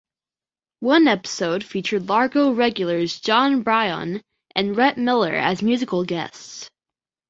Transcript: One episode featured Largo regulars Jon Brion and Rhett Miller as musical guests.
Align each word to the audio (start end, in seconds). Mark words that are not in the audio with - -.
One 0.79 1.07
episode 1.07 1.63
featured 1.63 2.09
Largo 2.09 2.49
regulars 2.53 3.19
Jon 3.19 3.61
Brion 3.61 4.23
and 4.55 4.75
Rhett 4.75 4.97
Miller 4.97 5.35
as 5.35 5.61
musical 5.61 6.03
guests. 6.05 6.71